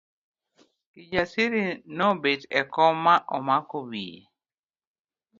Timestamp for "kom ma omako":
2.73-3.77